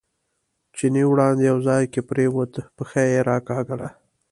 [0.75, 3.89] چیني وړاندې یو ځای کې پرېوت، پښه یې راکاږله.